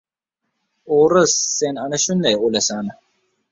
[1.01, 1.35] —O‘ris!
[1.59, 2.93] Sen ana shunday o‘lasan!